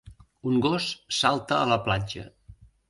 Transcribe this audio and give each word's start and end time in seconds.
Un 0.51 0.55
gos 0.67 0.87
salta 1.19 1.61
a 1.61 1.71
la 1.77 1.81
platja. 1.91 2.29